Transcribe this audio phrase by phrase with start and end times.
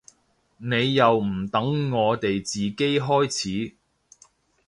[0.57, 3.31] 你又唔等我哋自己開
[3.67, 3.75] 始